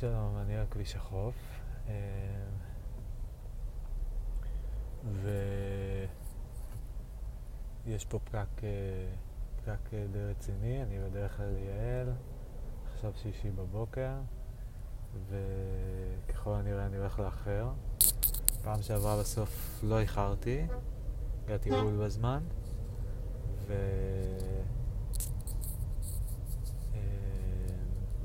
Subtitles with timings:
[0.00, 1.34] שלום, אני על כביש החוף,
[1.88, 1.94] אה,
[7.86, 8.68] ויש פה פקק, אה,
[9.56, 12.12] פקק אה, די רציני, אני בדרך כלל ליעל,
[12.92, 14.12] עכשיו שישי בבוקר,
[15.28, 17.70] וככל הנראה אני הולך לאחר.
[18.62, 20.66] פעם שעברה בסוף לא איחרתי,
[21.44, 22.42] הגעתי בול בזמן,
[23.66, 23.74] ו...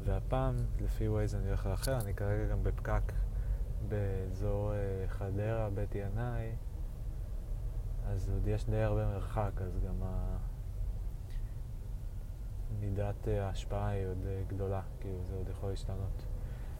[0.05, 3.13] והפעם, לפי ווייז אני הולך לאחר, אני כרגע גם בפקק
[3.87, 6.51] באזור uh, חדרה, בית ינאי,
[8.07, 10.37] אז עוד יש די הרבה מרחק, אז גם ה...
[12.79, 16.25] מידת אה, ההשפעה היא עוד uh, גדולה, כאילו זה עוד יכול להשתנות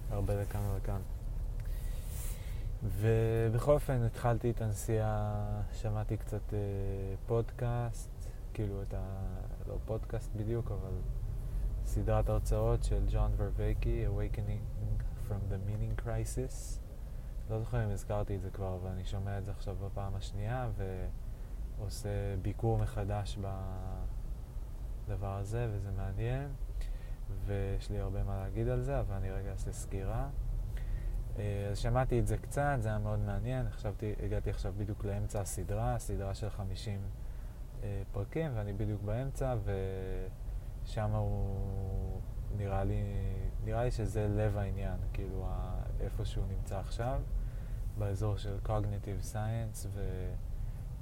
[0.09, 1.01] הרבה לכאן ולכאן.
[2.83, 6.53] ובכל אופן התחלתי את הנסיעה, שמעתי קצת
[7.25, 8.09] פודקאסט,
[8.53, 9.03] כאילו את ה...
[9.67, 10.91] לא פודקאסט בדיוק, אבל
[11.93, 16.79] סדרת הרצאות של ג'ון ורווייקי, Awakening from the Meaning Crisis.
[17.49, 20.69] לא זוכר אם הזכרתי את זה כבר, אבל אני שומע את זה עכשיו בפעם השנייה
[21.77, 22.09] ועושה
[22.41, 23.37] ביקור מחדש
[25.07, 26.49] בדבר הזה, וזה מעניין,
[27.45, 30.29] ויש לי הרבה מה להגיד על זה, אבל אני רגע אעשה סקירה.
[31.37, 35.41] אה, אז שמעתי את זה קצת, זה היה מאוד מעניין, חשבתי, הגעתי עכשיו בדיוק לאמצע
[35.41, 37.01] הסדרה, סדרה של 50
[37.83, 39.71] אה, פרקים, ואני בדיוק באמצע, ו...
[40.85, 42.21] שם הוא
[42.57, 43.03] נראה לי,
[43.63, 45.47] נראה לי שזה לב העניין, כאילו
[45.99, 47.21] איפה שהוא נמצא עכשיו,
[47.97, 49.87] באזור של Cognitive Science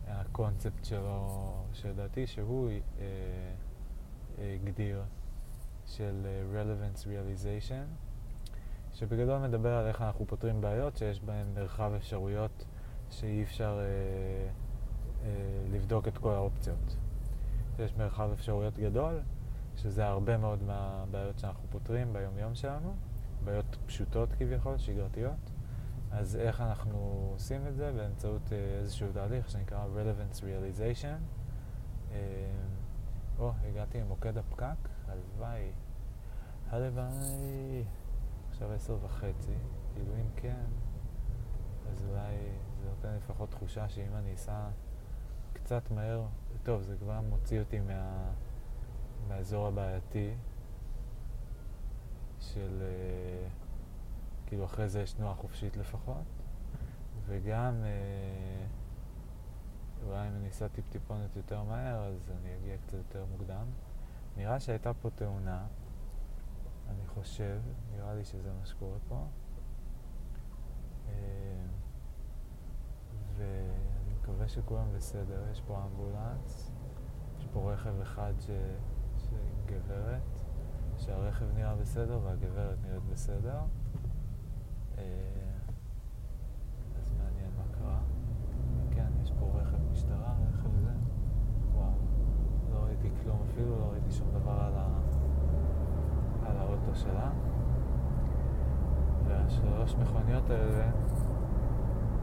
[0.08, 3.06] והקונספט שלו, שלדעתי שהוא אה,
[4.40, 5.04] אה, הגדיר,
[5.86, 7.86] של אה, Relevance Realization,
[8.94, 12.66] שבגדול מדבר על איך אנחנו פותרים בעיות שיש בהן מרחב אפשרויות
[13.10, 13.86] שאי אפשר אה,
[15.24, 15.30] אה,
[15.72, 16.96] לבדוק את כל האופציות.
[17.80, 19.20] יש מרחב אפשרויות גדול,
[19.76, 22.94] שזה הרבה מאוד מהבעיות שאנחנו פותרים ביום-יום שלנו,
[23.44, 25.52] בעיות פשוטות כביכול, שגרתיות.
[26.12, 27.92] אז איך אנחנו עושים את זה?
[27.92, 31.20] באמצעות uh, איזשהו תהליך שנקרא Relevance Realization.
[32.10, 32.14] Uh,
[33.40, 35.72] או, הגעתי למוקד הפקק, הלוואי.
[36.70, 37.84] הלוואי.
[38.50, 39.54] עכשיו עשר וחצי,
[39.94, 40.66] כאילו אם כן,
[41.92, 42.36] אז אולי
[42.82, 44.68] זה נותן לפחות תחושה שאם אני אסע
[45.54, 46.26] קצת מהר,
[46.64, 48.32] טוב, זה כבר מוציא אותי מה...
[49.28, 50.34] מהאזור הבעייתי
[52.40, 53.48] של אה,
[54.46, 56.24] כאילו אחרי זה יש תנועה חופשית לפחות
[57.26, 58.66] וגם אה,
[60.06, 63.66] אולי אם אני אסע טיפ-טיפונת יותר מהר אז אני אגיע קצת יותר מוקדם.
[64.38, 65.66] נראה שהייתה פה תאונה
[66.90, 67.60] אני חושב,
[67.96, 69.26] נראה לי שזה מה שקורה פה.
[71.10, 71.14] אה,
[73.38, 76.72] ואני מקווה שכולם בסדר, יש פה אמבולנס
[77.40, 78.50] יש פה רכב אחד ש...
[79.66, 80.22] גברת,
[80.98, 83.60] שהרכב נראה בסדר והגברת נראית בסדר.
[84.98, 85.04] אה,
[87.00, 88.00] אז מעניין מה קרה.
[88.92, 90.92] כן, יש פה רכב משטרה, רכב זה.
[91.74, 91.92] וואו,
[92.74, 94.88] לא ראיתי כלום אפילו, לא ראיתי שום דבר על, ה...
[96.46, 97.32] על האוטו שלה.
[99.28, 100.92] והשלוש מכוניות האלה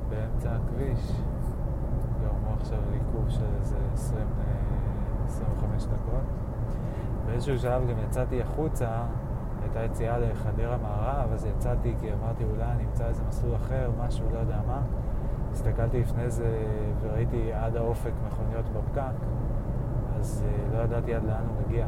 [0.09, 1.13] באמצע הכביש
[2.21, 4.27] גרמו עכשיו לעיכוב של איזה 20,
[5.25, 6.48] 25 אה, דקות.
[7.29, 8.89] באיזשהו שלב גם יצאתי החוצה,
[9.63, 14.27] הייתה יציאה לחדרה מערב, אז יצאתי כי אמרתי אולי אני אמצא איזה מסלול אחר, משהו,
[14.33, 14.81] לא יודע מה.
[15.53, 16.65] הסתכלתי לפני זה
[17.01, 19.27] וראיתי עד האופק מכוניות בפקק,
[20.19, 21.87] אז uh, לא ידעתי עד לאן הוא מגיע.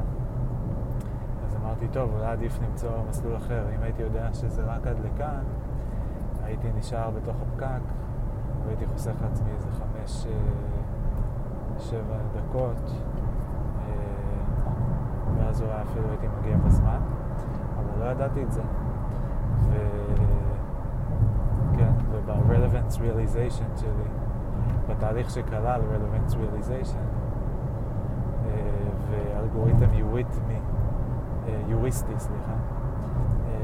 [1.47, 3.65] אז אמרתי, טוב, אולי עדיף למצוא מסלול אחר.
[3.77, 5.43] אם הייתי יודע שזה רק עד לכאן,
[6.45, 7.81] הייתי נשאר בתוך הפקק
[8.67, 13.10] והייתי חוסך לעצמי איזה חמש, uh, שבע דקות.
[15.51, 16.99] ואז אולי אפילו הייתי מגיע בזמן,
[17.79, 18.63] אבל לא ידעתי את זה.
[19.71, 19.77] ו...
[21.79, 24.09] כן, וב-relevance realization שלי,
[24.89, 27.07] בתהליך שכלל relevance realization,
[28.47, 28.61] אה,
[29.11, 30.59] ואלגוריתם יוריתמי,
[31.49, 33.57] אה, יוריסטי, סליחה, אה,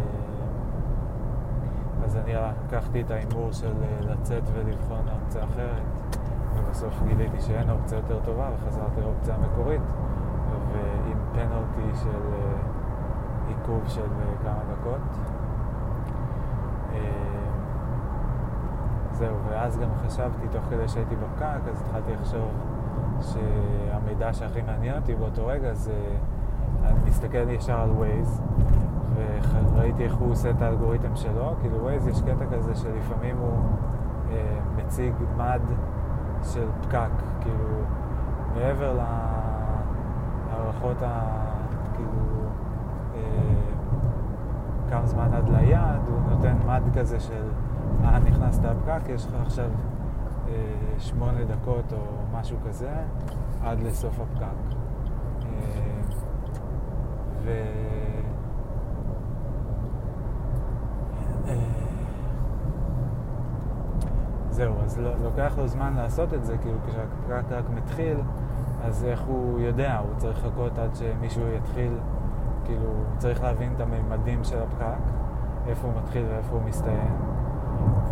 [2.04, 2.32] אז אני
[2.66, 5.82] לקחתי את ההימור של לצאת ולבחון אופציה אחרת,
[6.54, 9.82] ובסוף גיליתי שאין אופציה יותר טובה וחזרתי לאופציה המקורית.
[11.36, 12.56] פנלטי של אה,
[13.48, 15.00] עיכוב של אה, כמה דקות.
[16.94, 16.98] אה,
[19.12, 22.48] זהו, ואז גם חשבתי, תוך כדי שהייתי בפקק, אז התחלתי לחשוב
[23.20, 26.16] שהמידע שהכי מעניין אותי באותו רגע זה,
[26.84, 28.40] אני מסתכל ישר על Waze,
[29.74, 33.58] וראיתי איך הוא עושה את האלגוריתם שלו, כאילו Waze יש קטע כזה שלפעמים הוא
[34.30, 35.62] אה, מציג מד
[36.42, 37.10] של פקק,
[37.40, 37.68] כאילו
[38.54, 39.25] מעבר ל...
[40.76, 41.20] ההערכות, ה...
[41.94, 42.48] כאילו,
[43.14, 43.20] אה,
[44.90, 47.48] כמה זמן עד ליעד, הוא נותן מד כזה של,
[48.04, 49.70] אה, נכנסת לפקק, יש לך עכשיו
[50.48, 50.52] אה,
[50.98, 51.98] שמונה דקות או
[52.38, 52.90] משהו כזה,
[53.62, 54.76] עד לסוף הפקק.
[55.44, 56.00] אה,
[57.44, 57.50] ו...
[61.48, 61.54] אה,
[64.50, 68.16] זהו, אז לא, לוקח לו זמן לעשות את זה, כאילו כשהפקק רק מתחיל,
[68.86, 69.98] אז איך הוא יודע?
[69.98, 71.92] הוא צריך לחכות עד שמישהו יתחיל,
[72.64, 75.02] כאילו, הוא צריך להבין את הממדים של הפקק,
[75.66, 77.14] איפה הוא מתחיל ואיפה הוא מסתיים,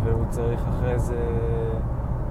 [0.03, 1.19] והוא צריך אחרי זה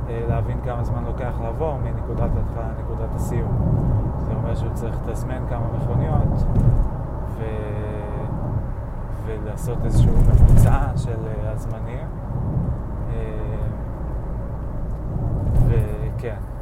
[0.08, 3.56] אה, להבין כמה זמן לוקח לעבור מנקודת ההתחלה לנקודת הסיום.
[4.26, 6.44] זה אומר שהוא צריך לתזמן כמה מכוניות
[7.38, 7.44] ו...
[9.26, 12.06] ולעשות איזשהו ממוצע של אה, הזמנים.
[13.11, 13.67] אה,
[15.69, 16.54] וכן.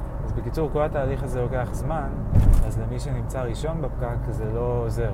[0.43, 2.09] בקיצור, כל התהליך הזה לוקח זמן,
[2.67, 5.12] אז למי שנמצא ראשון בפקק זה לא עוזר.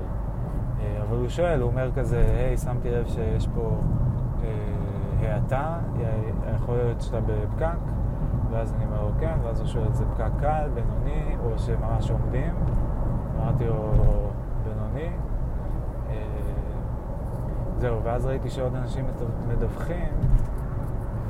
[0.79, 3.77] אה, אבל הוא שואל, הוא אומר כזה, היי, שמתי לב שיש פה
[4.43, 5.77] אה, האטה,
[6.55, 7.77] יכול להיות שאתה בפקק?
[8.51, 12.53] ואז אני אומר לו כן, ואז הוא שואל, זה פקק קל, בינוני, או שממש עומדים?
[13.39, 13.93] אמרתי לו,
[14.63, 15.09] בינוני.
[16.09, 16.15] אה,
[17.77, 19.05] זהו, ואז ראיתי שעוד אנשים
[19.47, 20.13] מדווחים,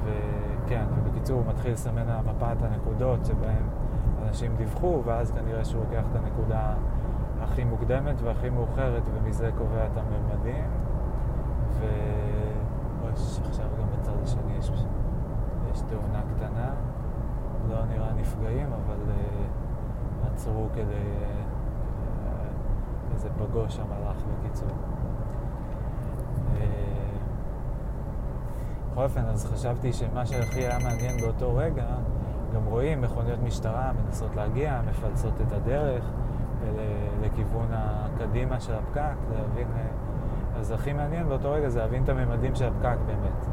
[0.06, 3.64] וכן, ובקיצור הוא מתחיל לסמן על המפה את הנקודות שבהן
[4.28, 6.74] אנשים דיווחו, ואז כנראה שהוא לוקח את הנקודה
[7.42, 10.66] הכי מוקדמת והכי מאוחרת, ומזה קובע את הממדים.
[11.80, 11.86] ו...
[13.50, 14.72] עכשיו גם בצד השני יש,
[15.72, 16.74] יש תאונה קטנה.
[17.70, 20.84] לא נראה נפגעים, אבל uh, עצרו כדי...
[20.84, 21.40] Uh,
[23.14, 24.70] איזה פגוש שם הלך בקיצור.
[24.70, 26.60] Uh,
[28.92, 31.86] בכל אופן, אז חשבתי שמה שהכי היה מעניין באותו רגע,
[32.56, 36.04] גם רואים מכוניות משטרה מנסות להגיע, מפלסות את הדרך
[37.22, 39.68] לכיוון הקדימה של הפקק, להבין...
[40.56, 43.46] אז הכי מעניין באותו רגע זה להבין את הממדים של הפקק באמת.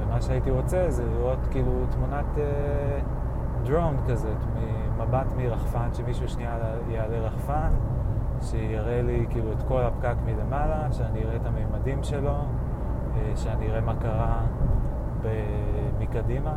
[0.00, 2.26] ומה שהייתי רוצה זה לראות כאילו תמונת...
[2.36, 2.40] Uh,
[3.64, 4.34] דרון כזה,
[4.98, 6.58] מבט מרחפן, שמישהו שנייה
[6.88, 7.70] יעלה רחפן,
[8.40, 12.34] שיראה לי כאילו את כל הפקק מלמעלה, שאני אראה את הממדים שלו,
[13.16, 14.40] אה, שאני אראה מה קרה
[15.98, 16.56] מקדימה, אה,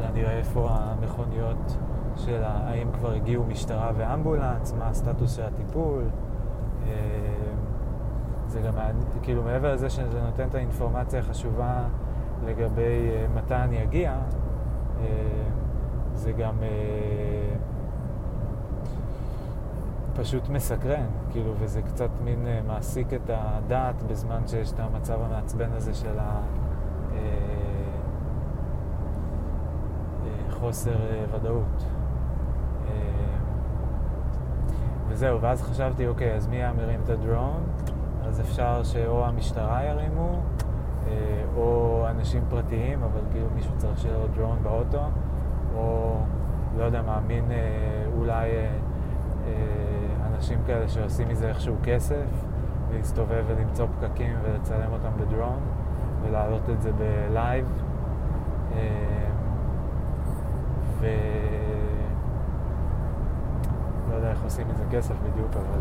[0.00, 1.76] שאני אראה איפה המכוניות
[2.16, 6.04] של האם כבר הגיעו משטרה ואמבולנס, מה הסטטוס של הטיפול.
[6.86, 6.90] אה,
[8.46, 8.74] זה גם,
[9.22, 11.82] כאילו מעבר לזה שזה נותן את האינפורמציה החשובה
[12.46, 14.12] לגבי מתי אני אגיע,
[15.00, 15.06] אה,
[16.14, 17.56] זה גם אה,
[20.14, 25.72] פשוט מסקרן, כאילו, וזה קצת מין אה, מעסיק את הדעת בזמן שיש את המצב המעצבן
[25.72, 26.18] הזה של
[30.60, 30.96] החוסר
[31.32, 31.84] ודאות.
[35.08, 37.62] וזהו, ואז חשבתי, אוקיי, אז מי היה מרים את הדרון?
[38.24, 40.40] אז אפשר שאו המשטרה ירימו,
[41.08, 45.02] אה, או אנשים פרטיים, אבל כאילו מישהו צריך שיהיה לו דרון באוטו,
[45.74, 46.16] או
[46.78, 47.56] לא יודע מה, מין אה,
[48.18, 49.52] אולי אה,
[50.26, 52.26] אנשים כאלה שעושים מזה איכשהו כסף,
[52.92, 55.60] להסתובב ולמצוא פקקים ולצלם אותם בדרון,
[56.22, 57.82] ולהעלות את זה בלייב.
[61.00, 61.06] ו...
[64.10, 65.80] לא יודע איך עושים מזה כסף בדיוק, אבל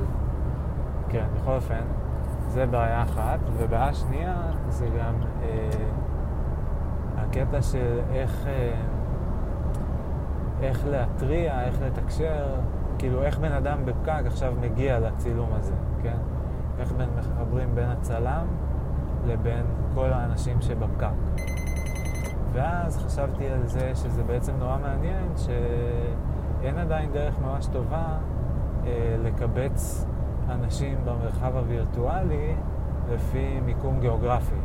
[1.09, 1.81] כן, בכל אופן.
[2.47, 4.35] זה בעיה אחת, ובעיה שנייה
[4.69, 5.69] זה גם אה,
[7.17, 8.73] הקטע של איך, אה,
[10.61, 12.55] איך להתריע, איך לתקשר,
[12.97, 15.73] כאילו איך בן אדם בפקק עכשיו מגיע לצילום הזה,
[16.03, 16.17] כן?
[16.79, 18.45] איך בין מחברים בין הצלם
[19.27, 21.07] לבין כל האנשים שבפקק.
[22.53, 28.17] ואז חשבתי על זה שזה בעצם נורא מעניין שאין עדיין דרך ממש טובה
[28.85, 30.05] אה, לקבץ
[30.49, 32.55] אנשים במרחב הווירטואלי
[33.13, 34.55] לפי מיקום גיאוגרפי.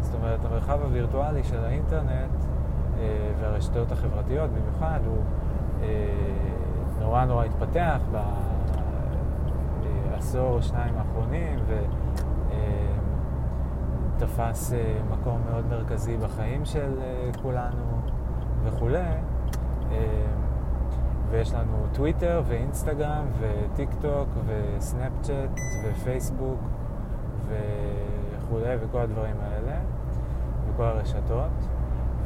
[0.00, 2.44] זאת אומרת, המרחב הווירטואלי של האינטרנט
[2.98, 5.22] אה, והרשתות החברתיות במיוחד הוא
[5.82, 5.86] אה,
[7.00, 8.00] נורא נורא התפתח
[10.10, 11.99] בעשור או שניים האחרונים ותפס
[14.22, 14.26] אה,
[15.10, 18.00] מקום מאוד מרכזי בחיים של אה, כולנו
[18.64, 18.98] וכולי.
[19.92, 20.26] אה,
[21.30, 26.58] ויש לנו טוויטר ואינסטגרם וטיק טוק וסנאפצ'אט ופייסבוק
[27.48, 29.78] וכולי וכל הדברים האלה
[30.68, 31.68] וכל הרשתות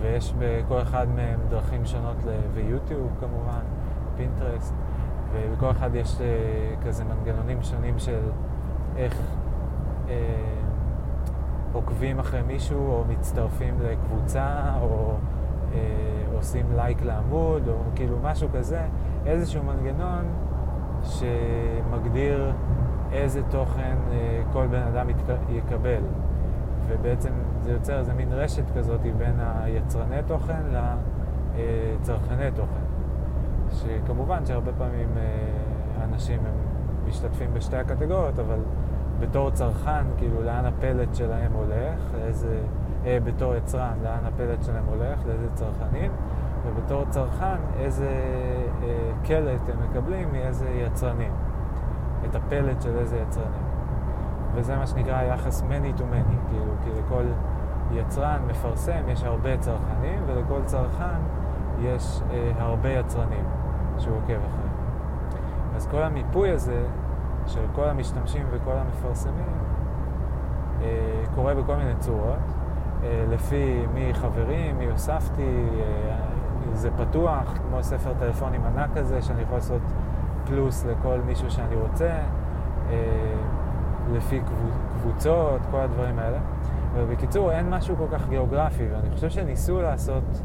[0.01, 2.29] ויש בכל אחד מהם דרכים שונות ל...
[2.55, 3.63] ויוטיוב כמובן,
[4.17, 4.75] פינטרסט
[5.33, 6.17] ובכל אחד יש
[6.85, 8.21] כזה מנגנונים שונים של
[8.97, 9.21] איך
[11.75, 15.15] עוקבים אחרי מישהו או מצטרפים לקבוצה או
[15.75, 15.79] אה,
[16.37, 18.83] עושים לייק לעמוד, או כאילו משהו כזה,
[19.27, 20.25] איזשהו מנגנון
[21.03, 22.53] שמגדיר
[23.13, 25.07] איזה תוכן אה, כל בן אדם
[25.49, 26.03] יקבל.
[26.89, 30.63] ובעצם זה יוצר איזה מין רשת כזאת בין היצרני תוכן
[31.57, 32.85] לצרכני תוכן.
[33.71, 36.55] שכמובן שהרבה פעמים אה, אנשים הם
[37.09, 38.59] משתתפים בשתי הקטגוריות, אבל
[39.29, 42.59] בתור צרכן, כאילו לאן הפלט שלהם הולך, לאיזה,
[43.07, 46.13] אה, בתור יצרן, לאן הפלט שלהם הולך, לאיזה צרכנים,
[46.67, 48.11] ובתור צרכן, איזה
[48.83, 51.33] אה, קלט הם מקבלים מאיזה יצרנים,
[52.25, 53.65] את הפלט של איזה יצרנים.
[54.55, 57.25] וזה מה שנקרא יחס many to many, כאילו, כי לכל
[57.93, 61.21] יצרן מפרסם יש הרבה צרכנים, ולכל צרכן
[61.81, 63.45] יש אה, הרבה יצרנים
[63.99, 64.75] שהוא עוקב אחריהם.
[65.77, 66.87] אז כל המיפוי הזה
[67.47, 69.59] של כל המשתמשים וכל המפרסמים
[70.83, 72.39] אה, קורה בכל מיני צורות,
[73.03, 76.17] אה, לפי מי חברים, מי הוספתי, אה,
[76.73, 79.83] זה פתוח, כמו ספר טלפונים ענק כזה, שאני יכול לעשות
[80.47, 82.19] פלוס לכל מישהו שאני רוצה.
[84.13, 84.41] לפי
[85.01, 86.39] קבוצות, כל הדברים האלה.
[86.95, 90.43] ובקיצור, אין משהו כל כך גיאוגרפי, ואני חושב שניסו לעשות,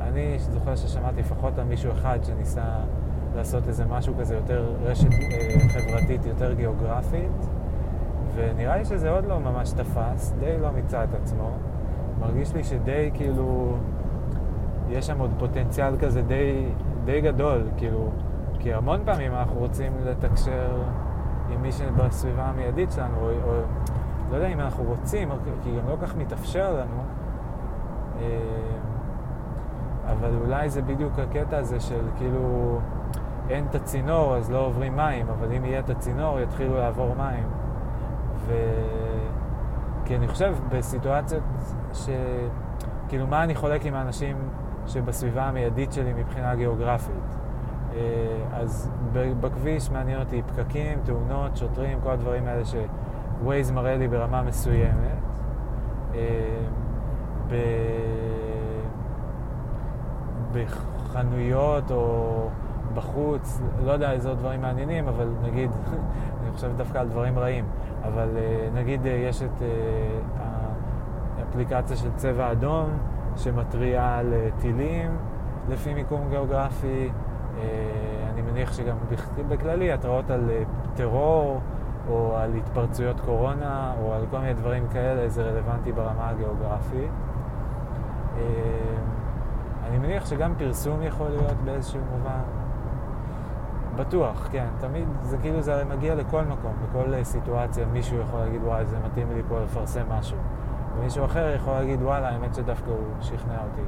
[0.00, 2.62] אני זוכר ששמעתי לפחות על מישהו אחד שניסה
[3.36, 7.46] לעשות איזה משהו כזה יותר רשת אה, חברתית, יותר גיאוגרפית,
[8.34, 11.50] ונראה לי שזה עוד לא ממש תפס, די לא מיצה את עצמו.
[12.20, 13.76] מרגיש לי שדי כאילו,
[14.88, 16.66] יש שם עוד פוטנציאל כזה די,
[17.04, 18.10] די גדול, כאילו,
[18.58, 20.82] כי המון פעמים אנחנו רוצים לתקשר
[21.50, 23.60] עם מי שבסביבה המיידית שלנו, או, או
[24.30, 25.28] לא יודע אם אנחנו רוצים,
[25.62, 27.02] כי גם לא כך מתאפשר לנו,
[28.20, 28.28] אה,
[30.12, 32.78] אבל אולי זה בדיוק הקטע הזה של כאילו
[33.50, 37.46] אין את הצינור אז לא עוברים מים, אבל אם יהיה את הצינור יתחילו לעבור מים.
[38.46, 38.52] ו...
[40.04, 41.42] כי אני חושב בסיטואציות
[41.92, 42.08] ש...
[43.08, 44.36] כאילו מה אני חולק עם האנשים
[44.86, 47.36] שבסביבה המיידית שלי מבחינה גיאוגרפית.
[47.94, 47.98] אה,
[48.52, 48.90] אז
[49.40, 55.18] בכביש מעניין אותי פקקים, תאונות, שוטרים, כל הדברים האלה שווייז מראה לי ברמה מסוימת.
[56.14, 56.18] אה,
[60.52, 62.48] בחנויות או
[62.94, 65.70] בחוץ, לא יודע איזה עוד דברים מעניינים, אבל נגיד,
[66.42, 67.64] אני חושב דווקא על דברים רעים,
[68.02, 69.62] אבל אה, נגיד יש את
[71.38, 72.90] האפליקציה של צבע אדום
[73.36, 75.16] שמתריעה על טילים
[75.68, 77.10] לפי מיקום גיאוגרפי.
[77.58, 78.96] אה, אני מניח שגם
[79.48, 80.62] בכללי התראות על אה,
[80.94, 81.60] טרור
[82.08, 87.10] או על התפרצויות קורונה או על כל מיני דברים כאלה זה רלוונטי ברמה הגיאוגרפית.
[88.36, 88.42] אה,
[89.88, 92.61] אני מניח שגם פרסום יכול להיות באיזשהו מובן.
[93.96, 94.66] בטוח, כן.
[94.80, 97.86] תמיד זה כאילו זה מגיע לכל מקום, לכל סיטואציה.
[97.86, 100.38] מישהו יכול להגיד, וואי, זה מתאים לי פה לפרסם משהו.
[100.96, 103.82] ומישהו אחר יכול להגיד, וואלה, האמת שדווקא הוא שכנע אותי.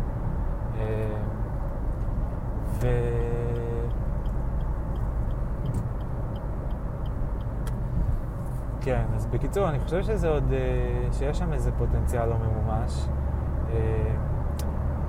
[2.80, 2.86] ו...
[8.80, 13.06] כן, אז בקיצור, אני חושב שזה עוד, אה, שיש שם איזה פוטנציאל לא ממומש.
[13.72, 14.14] אה,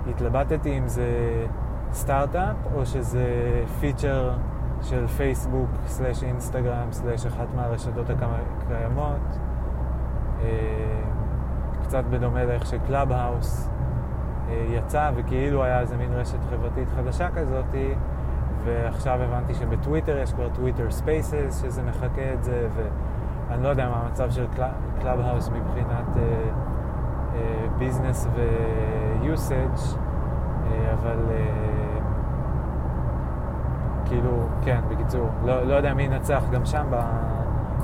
[0.09, 1.07] התלבטתי אם זה
[1.93, 3.25] סטארט-אפ או שזה
[3.79, 4.33] פיצ'ר
[4.82, 9.38] של פייסבוק slash אינסטגרם slash אחת מהרשתות הקיימות.
[10.41, 10.48] אה,
[11.84, 13.70] קצת בדומה לאיך שקלאב האוס
[14.70, 17.94] יצא וכאילו היה איזה מין רשת חברתית חדשה כזאתי
[18.65, 22.88] ועכשיו הבנתי שבטוויטר יש כבר טוויטר ספייסס שזה מחקה את זה ו...
[23.50, 24.46] אני לא יודע מה המצב של
[25.01, 26.17] קלאב האוס מבחינת
[27.77, 28.39] business אה,
[29.22, 29.77] ו usage
[30.94, 31.64] אבל אה,
[34.05, 34.31] כאילו,
[34.62, 36.85] כן, בקיצור, לא, לא יודע מי ינצח גם שם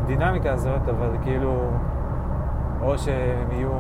[0.03, 1.69] בדינמיקה הזאת, אבל כאילו,
[2.81, 3.71] או שהם יהיו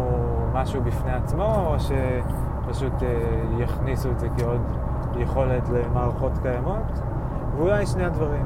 [0.53, 4.61] משהו בפני עצמו, או שפשוט אה, יכניסו את זה כעוד
[5.15, 7.01] יכולת למערכות קיימות,
[7.57, 8.45] ואולי שני הדברים.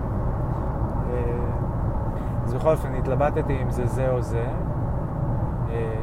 [2.46, 4.46] אז בכל אופן התלבטתי אם זה זה או זה.
[5.70, 5.96] אה,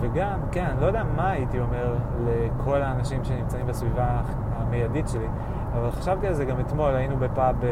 [0.00, 4.20] וגם, כן, לא יודע מה הייתי אומר לכל האנשים שנמצאים בסביבה
[4.56, 5.26] המיידית שלי,
[5.74, 7.70] אבל חשבתי על זה גם אתמול, היינו בפאב אה,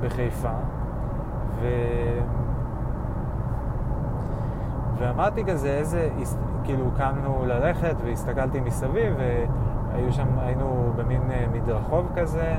[0.00, 0.52] בחיפה,
[1.60, 1.66] ו...
[4.98, 6.08] ואמרתי כזה, איזה,
[6.64, 12.54] כאילו קמנו ללכת והסתכלתי מסביב, והיו שם, היינו במין אה, מדרחוב כזה,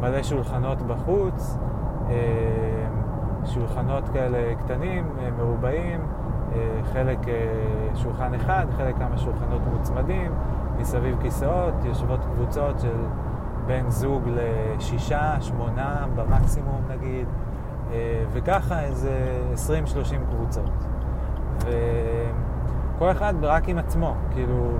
[0.00, 1.58] מלא שולחנות בחוץ.
[3.44, 6.00] שולחנות כאלה קטנים, אה, מרובעים,
[6.52, 7.34] אה, חלק אה,
[7.94, 10.32] שולחן אחד, חלק כמה שולחנות מוצמדים,
[10.78, 12.96] מסביב כיסאות, יושבות קבוצות של
[13.66, 17.26] בן זוג לשישה, שמונה במקסימום נגיד,
[18.32, 19.90] וככה איזה 20-30
[20.30, 20.70] קבוצות.
[21.58, 24.70] וכל אחד רק עם עצמו, כאילו,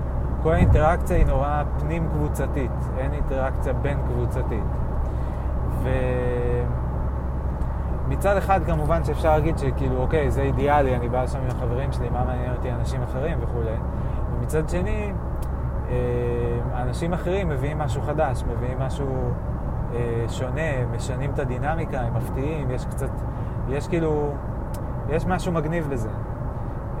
[0.43, 4.63] כל האינטראקציה היא נורא פנים קבוצתית, אין אינטראקציה בין קבוצתית.
[5.83, 5.89] ו...
[8.11, 12.09] מצד אחד כמובן שאפשר להגיד שכאילו, אוקיי, זה אידיאלי, אני בא לשם עם החברים שלי,
[12.09, 13.75] מה מעניין אותי אנשים אחרים וכולי.
[14.33, 15.11] ומצד שני, אה,
[16.73, 19.05] אנשים אחרים מביאים משהו חדש, מביאים משהו
[19.93, 23.09] אה, שונה, משנים את הדינמיקה, הם מפתיעים, יש קצת,
[23.69, 24.33] יש כאילו,
[25.09, 26.09] יש משהו מגניב בזה.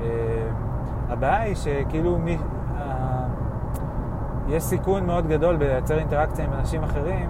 [0.01, 0.07] אה,
[1.09, 2.37] הבעיה היא שכאילו מי,
[4.47, 7.29] יש סיכון מאוד גדול בלייצר אינטראקציה עם אנשים אחרים,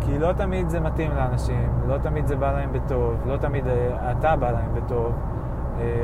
[0.00, 3.64] כי לא תמיד זה מתאים לאנשים, לא תמיד זה בא להם בטוב, לא תמיד
[4.10, 5.12] אתה בא להם בטוב,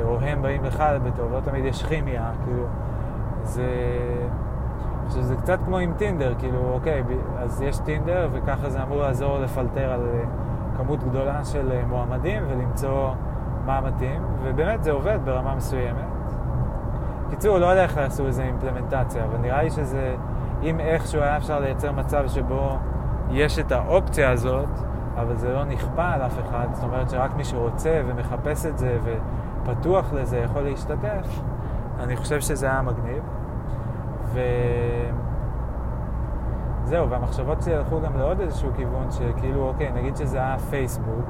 [0.03, 2.65] או הם באים לך בטוב, לא תמיד יש כימיה, כאילו,
[3.43, 3.67] זה...
[5.11, 7.03] שזה קצת כמו עם טינדר, כאילו, אוקיי,
[7.39, 10.25] אז יש טינדר, וככה זה אמור לעזור לפלטר על אה,
[10.77, 13.11] כמות גדולה של אה, מועמדים ולמצוא
[13.67, 16.05] מה מתאים, ובאמת זה עובד ברמה מסוימת.
[17.31, 20.17] קיצור, לא יודע איך יעשו איזה אימפלמנטציה, אבל נראה לי שזה,
[20.63, 22.77] אם איכשהו היה אפשר לייצר מצב שבו
[23.31, 24.69] יש את האופציה הזאת,
[25.17, 28.99] אבל זה לא נכפה על אף אחד, זאת אומרת שרק מי שרוצה ומחפש את זה
[29.65, 31.41] ופתוח לזה יכול להשתתף,
[32.01, 33.23] אני חושב שזה היה מגניב.
[36.85, 41.25] וזהו, והמחשבות שלי הלכו גם לעוד איזשהו כיוון, שכאילו, אוקיי, נגיד שזה היה פייסבוק,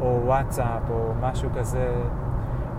[0.00, 1.92] או וואטסאפ, או משהו כזה,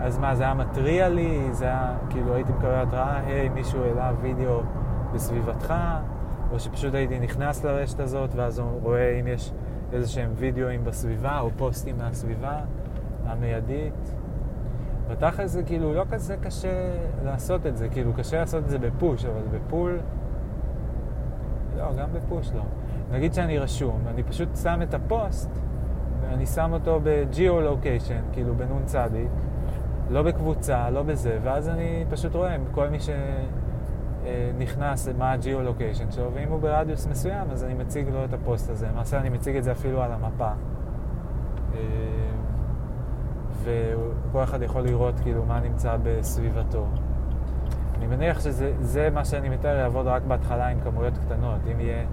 [0.01, 1.47] אז מה, זה היה מתריע לי?
[1.51, 4.61] זה היה, כאילו, הייתי מקבל התראה, היי, מישהו העלה וידאו
[5.13, 5.73] בסביבתך,
[6.51, 9.51] או שפשוט הייתי נכנס לרשת הזאת, ואז הוא רואה אם יש
[9.93, 12.57] איזה שהם וידאוים בסביבה, או פוסטים מהסביבה
[13.25, 14.15] המיידית.
[15.09, 16.91] בתכל'ס זה כאילו לא כזה קשה
[17.25, 19.99] לעשות את זה, כאילו קשה לעשות את זה בפוש, אבל בפול...
[21.77, 22.61] לא, גם בפוש לא.
[23.11, 25.49] נגיד שאני רשום, אני פשוט שם את הפוסט,
[26.21, 28.95] ואני שם אותו ב geo-location, כאילו בנ"צ,
[30.09, 36.31] לא בקבוצה, לא בזה, ואז אני פשוט רואה כל מי שנכנס, מה ה geo-location שלו,
[36.33, 38.87] ואם הוא ברדיוס מסוים, אז אני מציג לו את הפוסט הזה.
[38.87, 40.49] למעשה אני מציג את זה אפילו על המפה.
[43.63, 46.85] וכל אחד יכול לראות כאילו מה נמצא בסביבתו.
[47.97, 51.59] אני מניח שזה מה שאני מתאר יעבוד רק בהתחלה עם כמויות קטנות.
[51.71, 52.03] אם יהיה,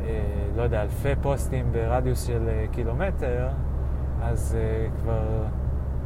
[0.00, 0.20] אה,
[0.56, 3.48] לא יודע, אלפי פוסטים ברדיוס של אה, קילומטר,
[4.22, 5.44] אז אה, כבר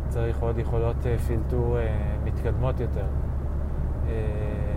[0.09, 3.07] צריך עוד יכולות אה, פילטור אה, מתקדמות יותר.
[4.09, 4.77] אה,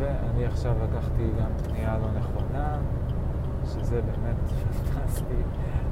[0.00, 2.76] ואני עכשיו לקחתי גם פנייה לא נכונה,
[3.64, 4.36] שזה באמת
[4.94, 5.42] פנטסטי.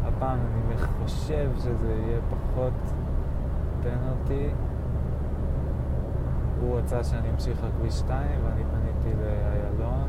[0.05, 2.73] הפעם אני חושב שזה יהיה פחות
[3.83, 4.49] פנלטי.
[6.61, 10.09] הוא רצה שאני אמשיך לכביש 2 ואני פניתי לאיילון.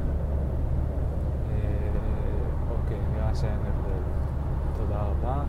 [1.50, 1.89] אה,
[2.70, 4.04] אוקיי, נראה שאין הבדל.
[4.78, 5.43] תודה רבה.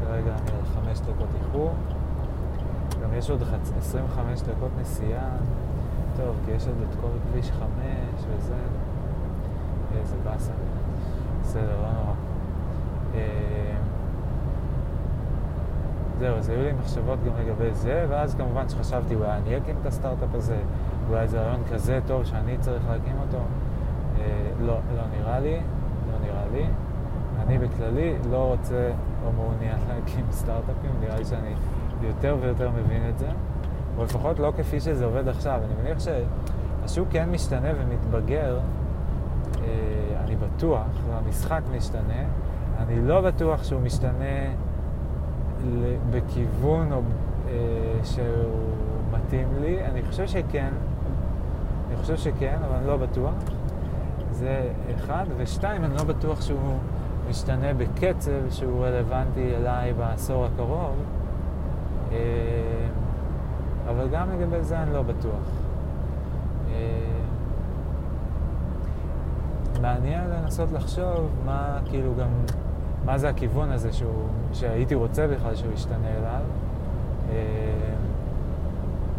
[0.00, 1.74] כרגע אני על חמש דקות איחור.
[3.02, 3.42] גם יש עוד
[3.78, 5.28] 25 דקות נסיעה.
[6.16, 7.60] טוב, כי יש עוד את כל כביש 5
[8.28, 8.54] וזה.
[9.98, 10.52] איזה באסה.
[11.42, 12.14] בסדר, לא נורא.
[13.14, 13.76] אה,
[16.18, 19.86] זהו, אז היו לי מחשבות גם לגבי זה, ואז כמובן שחשבתי, אולי אני אקים את
[19.86, 20.56] הסטארט-אפ הזה,
[21.08, 23.38] אולי זה רעיון כזה טוב שאני צריך להקים אותו.
[24.18, 25.60] אה, לא, לא נראה לי,
[26.12, 26.66] לא נראה לי.
[27.46, 28.90] אני בכללי לא רוצה
[29.24, 31.54] או מעוניין להקים סטארט-אפים, נראה לי שאני
[32.02, 33.28] יותר ויותר מבין את זה.
[33.98, 35.60] או לפחות לא כפי שזה עובד עכשיו.
[35.64, 38.58] אני מניח שהשוק כן משתנה ומתבגר,
[39.64, 39.68] אה,
[40.24, 42.22] אני בטוח, והמשחק משתנה.
[42.78, 44.52] אני לא בטוח שהוא משתנה
[46.10, 47.00] בכיוון או,
[47.48, 47.52] אה,
[48.04, 48.60] שהוא
[49.12, 49.84] מתאים לי.
[49.84, 50.70] אני חושב שכן,
[51.88, 53.34] אני חושב שכן, אבל אני לא בטוח.
[54.30, 55.24] זה אחד.
[55.36, 56.78] ושתיים, אני לא בטוח שהוא
[57.30, 60.94] משתנה בקצב שהוא רלוונטי אליי בעשור הקרוב.
[63.88, 65.48] אבל גם לגבי זה אני לא בטוח.
[66.70, 67.12] אה,
[69.80, 72.28] מעניין לנסות לחשוב מה, כאילו גם,
[73.04, 76.42] מה זה הכיוון הזה שהוא, שהייתי רוצה בכלל שהוא ישתנה אליו.
[77.30, 77.34] אה,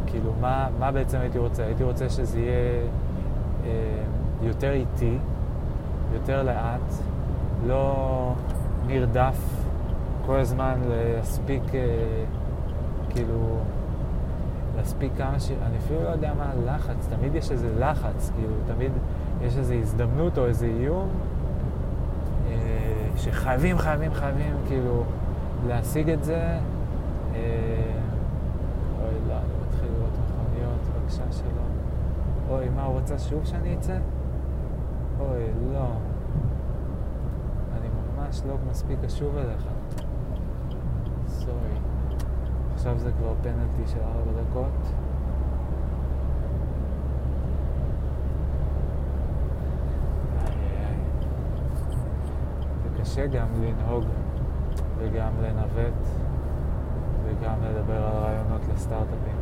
[0.07, 1.63] כאילו, מה, מה בעצם הייתי רוצה?
[1.63, 2.81] הייתי רוצה שזה יהיה
[3.65, 3.69] אה,
[4.41, 5.17] יותר איטי,
[6.13, 6.93] יותר לאט,
[7.67, 8.33] לא
[8.87, 9.37] נרדף
[10.25, 11.63] כל הזמן להספיק,
[13.09, 13.57] כאילו,
[14.77, 15.51] להספיק כמה ש...
[15.51, 18.91] אני אפילו לא יודע מה הלחץ, תמיד יש איזה לחץ, כאילו, תמיד
[19.41, 21.09] יש איזו הזדמנות או איזה איום
[22.47, 22.53] אה,
[23.17, 25.03] שחייבים, חייבים, חייבים, כאילו,
[25.67, 26.59] להשיג את זה.
[27.35, 27.39] אה,
[29.01, 32.55] אוי, לא, אני מתחיל לראות מכוניות, בבקשה שלא.
[32.55, 33.97] אוי, מה, הוא רוצה שוב שאני אצא?
[35.19, 35.87] אוי, לא.
[37.77, 39.63] אני ממש לא מספיק קשוב אליך.
[41.27, 41.92] סורי.
[42.83, 44.93] עכשיו זה כבר פנלטי של ארבע דקות.
[52.83, 54.03] זה קשה גם לנהוג
[54.97, 55.93] וגם לנווט
[57.25, 59.37] וגם לדבר על רעיונות לסטארט-אפים.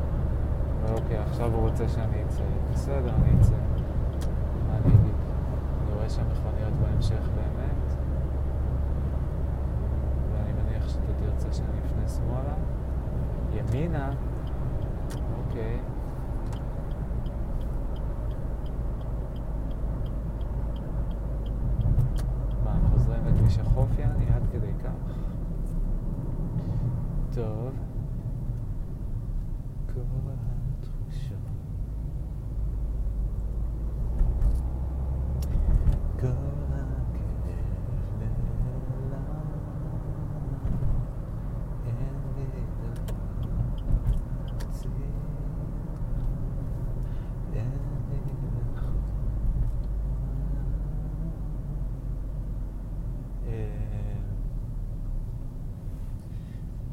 [0.83, 2.43] ואוקיי, עכשיו הוא רוצה שאני אצא.
[2.73, 3.55] בסדר, אני אצא.
[4.67, 5.15] מה אני אגיד?
[5.83, 7.95] אני רואה שהמכוניות בהמשך באמת,
[10.33, 12.80] ואני מניח שאתה תרצה שאני אפנה שמאלה.
[13.53, 14.11] ימינה,
[15.37, 15.79] אוקיי.
[22.63, 24.25] מה, חוזרים לכביש החוף יעני?
[24.33, 25.13] עד כדי כך.
[27.33, 27.71] טוב.
[29.93, 30.01] כל
[30.79, 31.37] התחושות.
[36.19, 36.81] כל הכאב
[39.09, 39.31] נעלם.
[41.85, 42.93] אין לי דבר
[44.51, 45.01] להציע.
[47.53, 47.69] אין
[48.25, 48.33] לי
[48.73, 48.85] לך.
[53.47, 54.15] אה,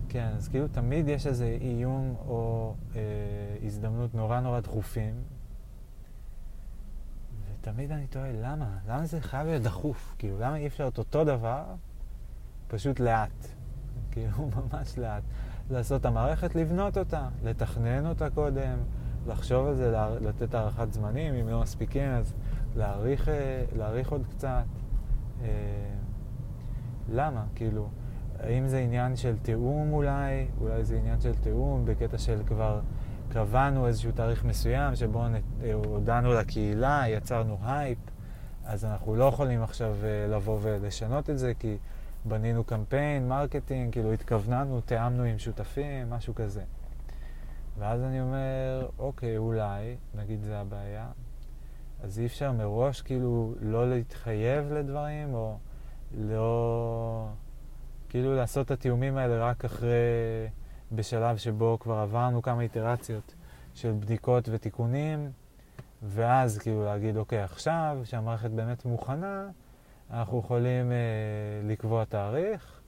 [0.09, 3.01] כן, אז כאילו תמיד יש איזה איום או אה,
[3.62, 5.14] הזדמנות נורא נורא דחופים,
[7.61, 8.79] ותמיד אני תוהה, למה?
[8.88, 10.14] למה זה חייב להיות דחוף?
[10.18, 11.64] כאילו, למה אי אפשר את אותו דבר,
[12.68, 13.46] פשוט לאט?
[14.12, 15.22] כאילו, ממש לאט.
[15.70, 18.79] לעשות את המערכת, לבנות אותה, לתכנן אותה קודם,
[19.27, 22.35] לחשוב על זה, לה, לתת הערכת זמנים, אם לא מספיקים, אז
[22.77, 24.64] להאריך, אה, להאריך עוד קצת.
[25.42, 25.48] אה,
[27.09, 27.44] למה?
[27.55, 27.88] כאילו,
[28.40, 30.46] האם זה עניין של תיאום אולי?
[30.61, 32.81] אולי זה עניין של תיאום בקטע של כבר
[33.29, 35.24] קבענו איזשהו תאריך מסוים שבו
[35.85, 37.98] הודענו לקהילה, יצרנו הייפ,
[38.64, 41.77] אז אנחנו לא יכולים עכשיו אה, לבוא ולשנות את זה כי
[42.24, 46.62] בנינו קמפיין, marketing, כאילו התכווננו, תיאמנו עם שותפים, משהו כזה.
[47.79, 51.07] ואז אני אומר, אוקיי, אולי, נגיד זה הבעיה,
[52.03, 55.57] אז אי אפשר מראש כאילו לא להתחייב לדברים, או
[56.18, 57.29] לא...
[58.09, 59.88] כאילו לעשות את התיאומים האלה רק אחרי,
[60.92, 63.35] בשלב שבו כבר עברנו כמה איטרציות
[63.75, 65.31] של בדיקות ותיקונים,
[66.03, 69.49] ואז כאילו להגיד, אוקיי, עכשיו שהמערכת באמת מוכנה,
[70.11, 70.97] אנחנו יכולים אה,
[71.64, 72.81] לקבוע תאריך,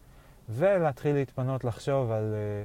[0.48, 2.64] ולהתחיל להתפנות לחשוב על אה,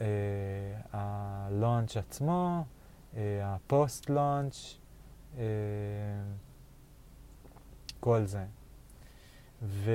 [0.00, 2.64] אה, הלונץ' עצמו,
[3.16, 4.78] אה, ה post-launch,
[5.38, 5.42] אה,
[8.00, 8.44] כל זה.
[9.62, 9.90] ו...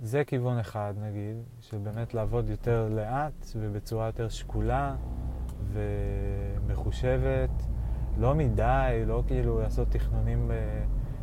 [0.00, 4.96] זה כיוון אחד, נגיד, של באמת לעבוד יותר לאט ובצורה יותר שקולה
[5.72, 7.50] ומחושבת.
[8.16, 10.50] לא מדי, לא כאילו לעשות תכנונים,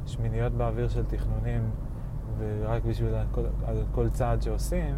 [0.06, 1.72] שמיניות באוויר של תכנונים
[2.38, 3.46] ורק בשביל כל,
[3.92, 4.96] כל צעד שעושים,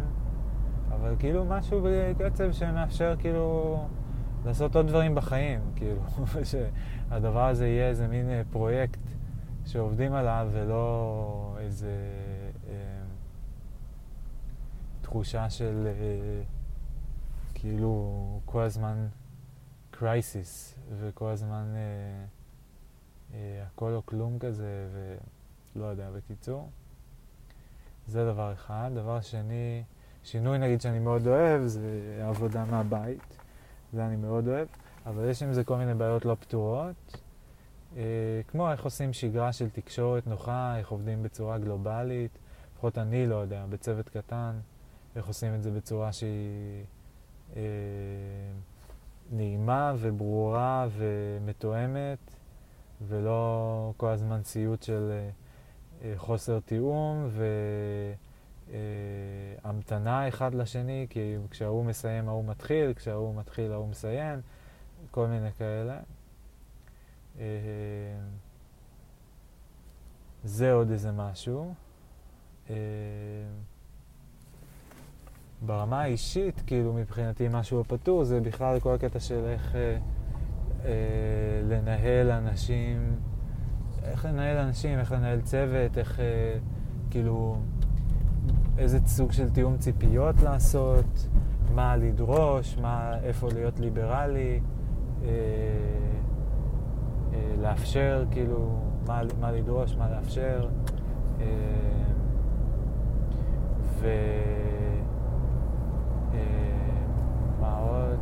[0.88, 3.78] אבל כאילו משהו בקצב שמאפשר כאילו
[4.44, 6.00] לעשות עוד דברים בחיים, כאילו,
[6.50, 9.00] שהדבר הזה יהיה איזה מין פרויקט
[9.64, 11.90] שעובדים עליו ולא איזה...
[15.06, 16.42] תחושה של אה,
[17.54, 19.06] כאילו כל הזמן
[19.90, 22.24] קרייסיס וכל הזמן אה,
[23.34, 24.88] אה, הכל או כלום כזה
[25.76, 26.70] ולא יודע, בקיצור.
[28.06, 28.90] זה דבר אחד.
[28.94, 29.82] דבר שני,
[30.24, 33.38] שינוי נגיד שאני מאוד אוהב זה עבודה מהבית,
[33.92, 34.68] זה אני מאוד אוהב,
[35.06, 37.20] אבל יש עם זה כל מיני בעיות לא פתורות.
[37.96, 38.02] אה,
[38.48, 42.38] כמו איך עושים שגרה של תקשורת נוחה, איך עובדים בצורה גלובלית,
[42.74, 44.52] לפחות אני לא יודע, בצוות קטן.
[45.16, 46.84] איך עושים את זה בצורה שהיא
[47.56, 47.62] אה,
[49.30, 52.18] נעימה וברורה ומתואמת,
[53.08, 55.30] ולא כל הזמן סיוט של אה,
[56.02, 57.28] אה, חוסר תיאום
[59.62, 64.40] והמתנה אה, אחד לשני, כי כשההוא מסיים ההוא מתחיל, כשההוא מתחיל ההוא מסיים,
[65.10, 66.00] כל מיני כאלה.
[67.38, 67.44] אה,
[70.44, 71.74] זה עוד איזה משהו.
[72.70, 72.74] אה,
[75.62, 79.98] ברמה האישית, כאילו מבחינתי משהו פתור, זה בכלל כל הקטע של איך אה,
[80.84, 80.90] אה,
[81.68, 83.16] לנהל אנשים,
[84.02, 86.58] איך לנהל אנשים, איך לנהל צוות, איך אה,
[87.10, 87.56] כאילו,
[88.78, 91.28] איזה סוג של תיאום ציפיות לעשות,
[91.74, 94.60] מה לדרוש, מה, איפה להיות ליברלי,
[95.22, 95.28] אה,
[97.34, 100.68] אה, לאפשר, כאילו, מה, מה לדרוש, מה לאפשר.
[101.40, 101.46] אה,
[104.00, 104.08] ו...
[107.60, 108.18] מה עוד?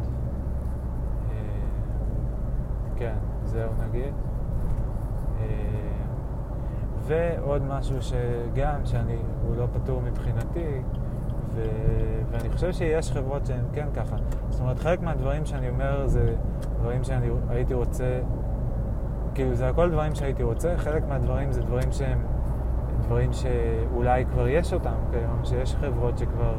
[2.96, 4.14] כן, זהו נגיד.
[6.98, 10.80] ועוד משהו שגם, שאני, הוא לא פתור מבחינתי,
[11.54, 11.62] ו...
[12.30, 14.16] ואני חושב שיש חברות שהן כן ככה.
[14.48, 16.34] זאת אומרת, חלק מהדברים שאני אומר זה
[16.80, 18.20] דברים שאני הייתי רוצה
[19.34, 22.18] כאילו זה הכל דברים שהייתי רוצה, חלק מהדברים זה דברים שהם
[23.00, 26.54] דברים שאולי כבר יש אותם כיום, שיש חברות שכבר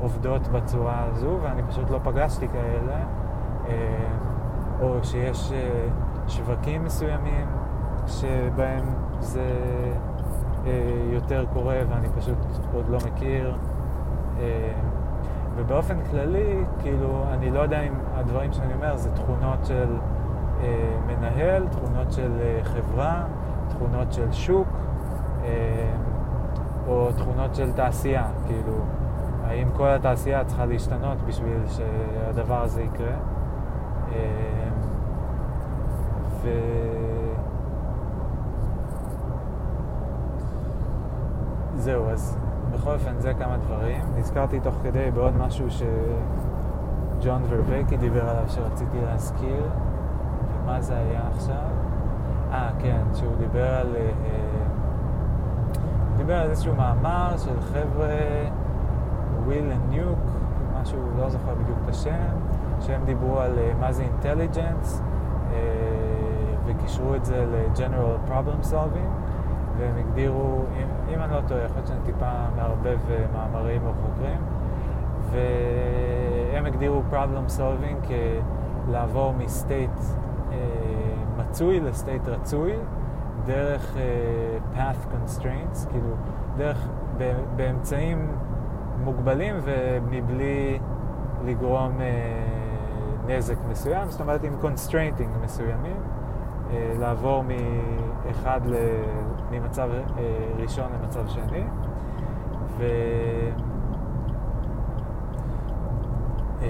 [0.00, 2.96] עובדות בצורה הזו, ואני פשוט לא פגשתי כאלה,
[3.68, 3.74] אה,
[4.80, 5.88] או שיש אה,
[6.28, 7.46] שווקים מסוימים
[8.06, 8.84] שבהם
[9.20, 9.50] זה
[10.66, 10.70] אה,
[11.12, 12.38] יותר קורה ואני פשוט
[12.74, 13.56] עוד לא מכיר.
[15.56, 19.96] ובאופן כללי, כאילו, אני לא יודע אם הדברים שאני אומר זה תכונות של
[21.06, 22.30] מנהל, תכונות של
[22.62, 23.24] חברה,
[23.68, 24.68] תכונות של שוק,
[26.88, 28.74] או תכונות של תעשייה, כאילו,
[29.50, 33.12] האם כל התעשייה צריכה להשתנות בשביל שהדבר הזה יקרה.
[36.42, 36.48] ו...
[41.74, 42.38] זהו, אז
[42.72, 44.00] בכל אופן זה כמה דברים.
[44.16, 49.68] נזכרתי תוך כדי בעוד משהו שג'ון ורבייקי דיבר עליו שרציתי להזכיר,
[50.62, 51.70] ומה זה היה עכשיו?
[52.52, 53.96] אה, כן, שהוא דיבר על...
[53.96, 54.10] אה,
[56.16, 58.08] דיבר על איזשהו מאמר של חבר'ה,
[59.50, 60.18] וויל וניוק,
[60.80, 62.36] משהו, לא זוכר בדיוק את השם,
[62.80, 65.54] שהם דיברו על אה, מה זה intelligence, אה,
[66.66, 69.10] וקישרו את זה ל-General Problem Solving,
[69.78, 73.92] והם הגדירו, אם, אם אני לא טועה, יכול להיות שאני טיפה מערבב אה, מאמרים או
[73.92, 74.40] חוקרים,
[75.30, 78.06] והם הגדירו Problem Solving
[78.86, 80.52] כלעבור מסטייט uh,
[81.38, 82.72] מצוי לסטייט רצוי,
[83.46, 86.14] דרך uh, path constraints, כאילו
[86.56, 86.88] דרך,
[87.56, 88.28] באמצעים
[89.04, 90.78] מוגבלים ומבלי
[91.44, 97.44] לגרום uh, נזק מסוים, זאת אומרת עם constrainting מסוימים, uh, לעבור
[98.24, 98.74] מאחד ל...
[99.50, 100.20] ממצב uh,
[100.58, 101.64] ראשון למצב שני.
[102.78, 102.84] ו...
[106.60, 106.62] Uh,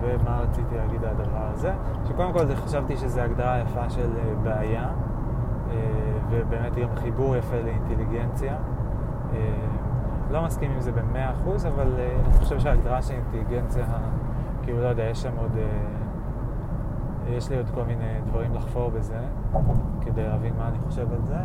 [0.00, 1.72] ומה רציתי להגיד על הדבר הזה?
[2.08, 5.72] שקודם כל חשבתי שזו הגדרה יפה של uh, בעיה, uh,
[6.30, 8.56] ובאמת גם חיבור יפה לאינטליגנציה.
[9.32, 9.36] Uh,
[10.30, 13.86] לא מסכים עם זה במאה אחוז, אבל uh, אני חושב שההגדרה של אינטליגנציה,
[14.62, 15.52] כאילו, לא יודע, יש שם עוד...
[15.52, 16.06] Uh,
[17.28, 19.18] יש לי עוד כל מיני דברים לחפור בזה,
[20.00, 21.36] כדי להבין מה אני חושב על זה.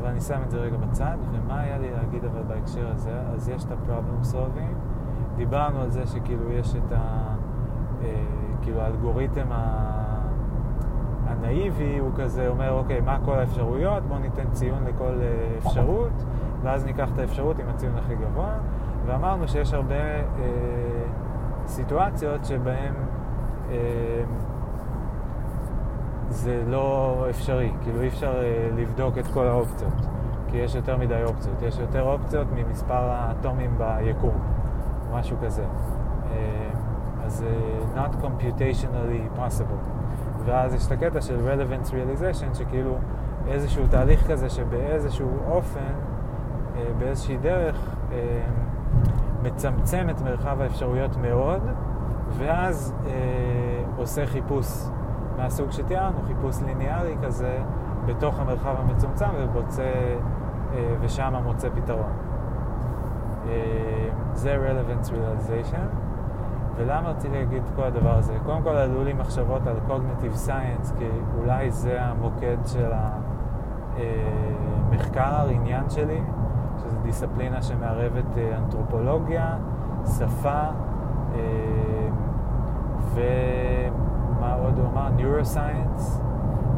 [0.00, 3.20] אבל אני שם את זה רגע בצד, ומה היה לי להגיד אבל בהקשר הזה?
[3.34, 4.74] אז יש את ה-problem solving.
[5.36, 7.34] דיברנו על זה שכאילו יש את ה...
[8.02, 8.24] אה,
[8.62, 10.07] כאילו האלגוריתם ה...
[11.28, 14.02] הנאיבי הוא כזה אומר, אוקיי, מה כל האפשרויות?
[14.02, 16.12] בואו ניתן ציון לכל אה, אפשרות,
[16.62, 18.54] ואז ניקח את האפשרות עם הציון הכי גבוה.
[19.06, 20.22] ואמרנו שיש הרבה אה,
[21.66, 22.94] סיטואציות שבהן
[23.70, 23.76] אה,
[26.28, 30.06] זה לא אפשרי, כאילו אי אפשר אה, לבדוק את כל האופציות,
[30.48, 34.38] כי יש יותר מדי אופציות, יש יותר אופציות ממספר האטומים ביקום,
[35.12, 35.64] משהו כזה.
[36.32, 36.70] אה,
[37.24, 39.97] אז uh, not computationally possible.
[40.48, 42.98] ואז יש את הקטע של relevance realization, שכאילו
[43.48, 45.92] איזשהו תהליך כזה שבאיזשהו אופן,
[46.76, 48.40] אה, באיזושהי דרך, אה,
[49.42, 51.60] מצמצם את מרחב האפשרויות מאוד,
[52.36, 53.12] ואז אה,
[53.96, 54.66] עושה חיפוש
[55.36, 57.58] מהסוג שתיארנו, חיפוש ליניארי כזה,
[58.06, 62.12] בתוך המרחב המצומצם, ובוצע, אה, ושם מוצא פתרון.
[63.48, 66.07] אה, זה relevance realization.
[66.78, 68.34] ולמה רציתי להגיד את כל הדבר הזה?
[68.46, 72.90] קודם כל עלו לי מחשבות על Cognitive Science, כי אולי זה המוקד של
[73.96, 76.22] המחקר, עניין שלי,
[76.78, 79.56] שזו דיסציפלינה שמערבת אה, אנתרופולוגיה,
[80.18, 80.62] שפה,
[81.34, 82.08] אה,
[83.14, 85.08] ומה עוד הוא אמר?
[85.18, 86.02] Neuroscience,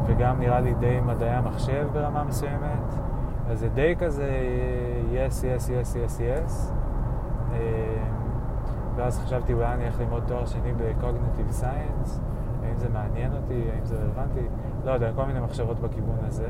[0.05, 2.93] וגם נראה לי די מדעי המחשב ברמה מסוימת.
[3.49, 4.29] אז זה די כזה
[5.13, 6.71] yes, yes, yes, yes, yes.
[9.01, 12.09] ואז חשבתי אולי אני אלך ללמוד תואר שני ב-Cognitive Science,
[12.63, 14.47] האם זה מעניין אותי, האם זה רלוונטי,
[14.85, 16.49] לא יודע, כל מיני מחשבות בכיוון הזה.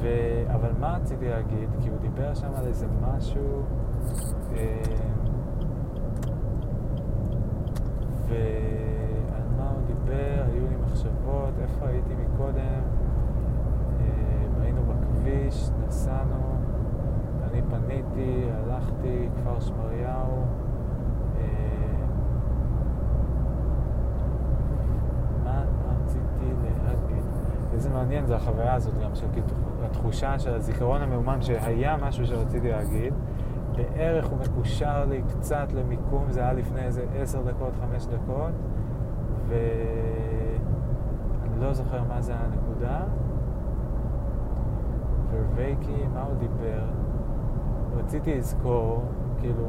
[0.00, 0.08] ו...
[0.54, 1.68] אבל מה רציתי להגיד?
[1.80, 3.62] כי הוא דיבר שם על איזה משהו...
[4.56, 4.82] אה...
[8.28, 12.82] ועל מה הוא דיבר, היו לי מחשבות, איפה הייתי מקודם?
[14.00, 14.62] אה...
[14.62, 16.56] היינו בכביש, נסענו,
[17.50, 20.44] אני פניתי, הלכתי, כפר שמריהו.
[27.78, 29.26] איזה מעניין זה החוויה הזאת גם של
[29.84, 33.14] התחושה של הזיכרון המאומן שהיה משהו שרציתי להגיד,
[33.76, 38.52] בערך הוא מקושר לי קצת למיקום, זה היה לפני איזה עשר דקות, חמש דקות,
[39.48, 39.60] ואני
[41.60, 43.00] לא זוכר מה זה הנקודה.
[45.30, 46.84] ורווייקי, מה הוא דיבר?
[47.96, 49.04] רציתי לזכור,
[49.38, 49.68] כאילו,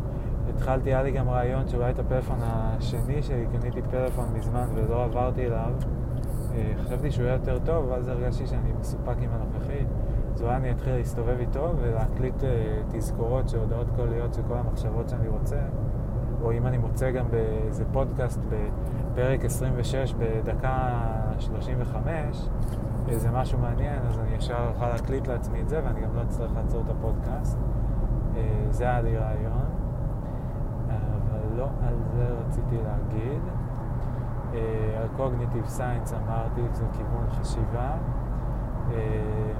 [0.49, 5.45] התחלתי, היה לי גם רעיון שאולי את הפלאפון השני שלי, קניתי פלאפון מזמן ולא עברתי
[5.45, 5.73] אליו.
[6.55, 9.85] אה, חשבתי שהוא יהיה יותר טוב, ואז הרגשתי שאני מסופק עם הנוכחי.
[10.33, 15.09] אז אולי אני אתחיל להסתובב איתו ולהקליט אה, תזכורות של הודעות קוליות של כל המחשבות
[15.09, 15.59] שאני רוצה.
[16.41, 20.89] או אם אני מוצא גם באיזה פודקאסט בפרק 26 בדקה
[21.39, 22.49] 35,
[23.07, 26.51] איזה משהו מעניין, אז אני ישר אוכל להקליט לעצמי את זה ואני גם לא אצטרך
[26.55, 27.57] לעצור את הפודקאסט.
[28.37, 29.65] אה, זה היה לי רעיון,
[30.87, 33.41] אבל לא על זה רציתי להגיד.
[34.53, 37.91] אה, על קוגניטיב סיינס אמרתי, זה כיוון חשיבה.
[38.91, 39.53] אה,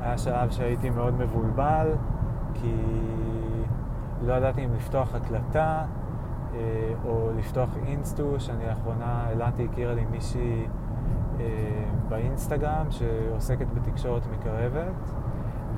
[0.00, 1.92] היה שלב שהייתי מאוד מבולבל,
[2.54, 2.74] כי
[4.22, 5.84] לא ידעתי אם לפתוח הקלטה
[7.04, 8.50] או לפתוח אינסטוש.
[8.50, 10.66] אני לאחרונה, אלעתי הכירה לי מישהי
[12.08, 15.14] באינסטגרם שעוסקת בתקשורת מקרבת.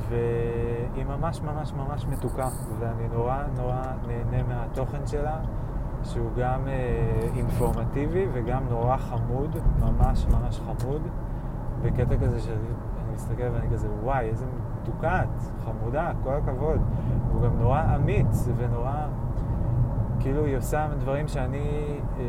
[0.08, 5.40] והיא ממש ממש ממש מתוקה, ואני נורא נורא נהנה מהתוכן שלה,
[6.04, 11.02] שהוא גם אה, אינפורמטיבי וגם נורא חמוד, ממש ממש חמוד,
[11.82, 14.44] בקטע כזה שאני מסתכל ואני כזה, וואי, איזה
[14.82, 16.80] מתוקה את, חמודה, כל הכבוד.
[17.32, 19.06] הוא גם נורא אמיץ ונורא,
[20.20, 22.24] כאילו היא עושה דברים שאני אה,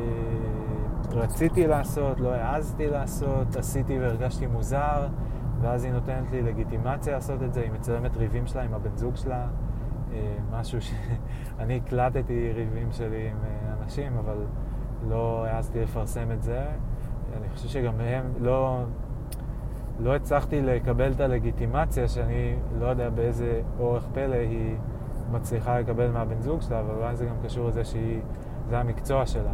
[1.12, 5.07] רציתי לעשות, לא העזתי לעשות, עשיתי והרגשתי מוזר.
[5.62, 9.15] ואז היא נותנת לי לגיטימציה לעשות את זה, היא מצלמת ריבים שלה עם הבן זוג
[9.15, 9.47] שלה,
[10.52, 14.38] משהו שאני הקלטתי ריבים שלי עם אה, אנשים, אבל
[15.08, 16.65] לא העזתי לפרסם את זה.
[17.38, 18.84] אני חושב שגם הם לא,
[20.00, 24.76] לא הצלחתי לקבל את הלגיטימציה שאני לא יודע באיזה אורך פלא היא
[25.32, 28.19] מצליחה לקבל מהבן זוג שלה, אבל אולי זה גם קשור לזה שהיא,
[28.69, 29.54] זה המקצוע שלה.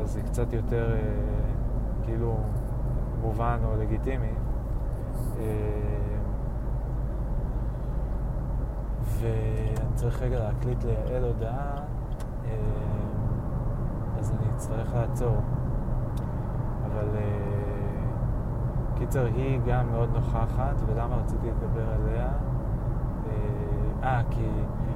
[0.00, 0.98] אז זה קצת יותר אה,
[2.04, 2.36] כאילו
[3.20, 4.32] מובן או לגיטימי.
[5.40, 6.05] אה,
[9.20, 11.76] ואני צריך רגע להקליט ליעל הודעה,
[12.44, 12.50] אה,
[14.18, 15.36] אז אני אצטרך לעצור.
[16.86, 17.22] אבל אה,
[18.98, 22.28] קיצר, היא גם מאוד נוכחת, ולמה רציתי לדבר עליה?
[24.02, 24.48] אה, כי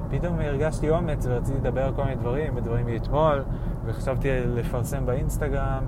[0.09, 3.43] פתאום הרגשתי אומץ ורציתי לדבר על כל מיני דברים, בדברים מאתמול,
[3.85, 5.83] וחשבתי לפרסם באינסטגרם,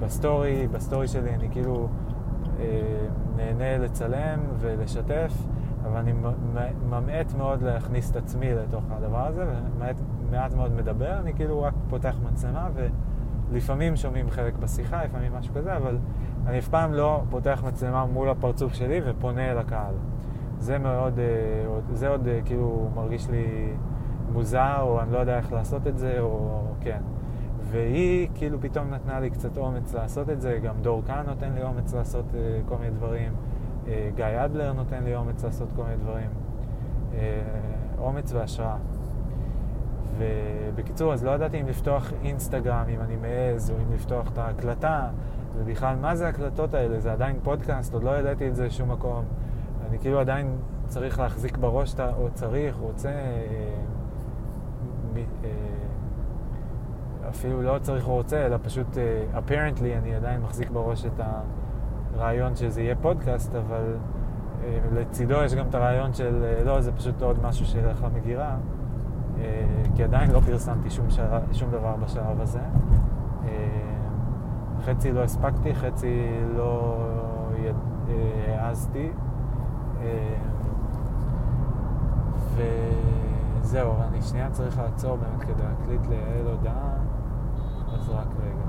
[0.00, 1.88] בסטורי, בסטורי שלי אני כאילו...
[3.38, 5.32] נהנה לצלם ולשתף,
[5.88, 6.12] אבל אני
[6.90, 9.44] ממעט מאוד להכניס את עצמי לתוך הדבר הזה,
[10.28, 12.68] ומעט מאוד מדבר, אני כאילו רק פותח מצלמה,
[13.50, 15.98] ולפעמים שומעים חלק בשיחה, לפעמים משהו כזה, אבל
[16.46, 19.94] אני אף פעם לא פותח מצלמה מול הפרצוף שלי ופונה אל הקהל.
[20.58, 21.24] זה מאוד, אה,
[21.92, 23.72] זה עוד אה, כאילו מרגיש לי
[24.32, 27.00] מוזר, או אני לא יודע איך לעשות את זה, או כן.
[27.70, 31.62] והיא כאילו פתאום נתנה לי קצת אומץ לעשות את זה, גם דור כאן נותן לי
[31.62, 33.32] אומץ לעשות uh, כל מיני דברים,
[34.14, 36.30] גיא אדלר נותן לי אומץ לעשות כל מיני דברים,
[37.12, 37.14] uh,
[37.98, 38.76] אומץ והשראה.
[40.18, 45.08] ובקיצור, אז לא ידעתי אם לפתוח אינסטגרם, אם אני מעז, או אם לפתוח את ההקלטה,
[45.56, 47.00] ובכלל, מה זה ההקלטות האלה?
[47.00, 49.24] זה עדיין פודקאסט, עוד לא ידעתי את זה בשום מקום.
[49.88, 53.10] אני כאילו עדיין צריך להחזיק בראש, או צריך, רוצה...
[57.28, 58.86] אפילו לא צריך רוצה, אלא פשוט,
[59.34, 61.20] apparently, אני עדיין מחזיק בראש את
[62.18, 66.92] הרעיון שזה יהיה פודקאסט, אבל uh, לצידו יש גם את הרעיון של, uh, לא, זה
[66.92, 69.38] פשוט עוד משהו שילך למגירה, uh,
[69.96, 72.60] כי עדיין לא פרסמתי שום, שרה, שום דבר בשלב הזה.
[74.84, 76.96] חצי לא הספקתי, חצי לא
[78.48, 79.10] העזתי.
[82.54, 86.92] וזהו, אני שנייה צריך לעצור באמת כדי להקליט ליעל הודעה.
[87.94, 88.67] אז רק רגע.